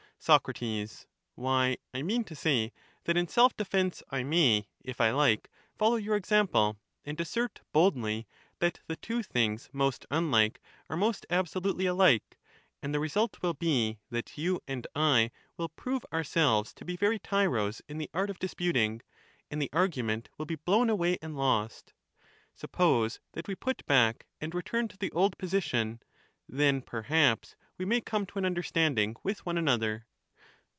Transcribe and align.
Soc, 0.23 0.51
Why, 1.33 1.77
I 1.95 2.03
mean 2.03 2.23
to 2.25 2.35
say, 2.35 2.71
that 3.05 3.17
in 3.17 3.27
self 3.27 3.57
defence 3.57 4.03
I 4.11 4.21
may, 4.21 4.67
if 4.79 5.01
I 5.01 5.09
like, 5.09 5.49
follow 5.75 5.95
your 5.95 6.15
example, 6.15 6.77
and 7.03 7.19
assert 7.19 7.61
boldly 7.73 8.27
that 8.59 8.81
tjne^two 8.87 9.25
things 9.25 9.67
ijjpst 9.73 10.05
unlike 10.11 10.61
are 10.91 10.95
most 10.95 11.25
absolutely 11.31 11.87
alike; 11.87 12.37
and 12.83 12.93
the 12.93 12.99
result 12.99 13.41
wUr 13.41 13.55
be 13.57 13.97
that 14.11 14.27
yoiiand 14.37 14.83
T 14.85 15.31
will 15.57 15.69
prove 15.69 16.05
ourselves 16.13 16.71
to 16.75 16.85
be 16.85 16.95
very 16.95 17.17
tyros 17.17 17.81
in 17.87 17.97
the 17.97 18.11
art 18.13 18.29
of 18.29 18.37
disputing; 18.37 19.01
and 19.49 19.59
the 19.59 19.71
argument 19.73 20.29
will 20.37 20.45
be 20.45 20.53
blown 20.53 20.91
away 20.91 21.17
and 21.23 21.35
lost. 21.35 21.93
Suppose 22.53 23.19
that 23.31 23.47
we 23.47 23.55
put 23.55 23.83
back, 23.87 24.27
and 24.39 24.53
return 24.53 24.87
to 24.89 24.97
the 24.99 25.11
old 25.13 25.35
position; 25.39 25.99
then 26.47 26.83
perhaps 26.83 27.55
we 27.79 27.85
may 27.85 28.01
come 28.01 28.27
to 28.27 28.37
an 28.37 28.45
understanding 28.45 29.15
with 29.23 29.47
one 29.47 29.57
another. 29.57 30.05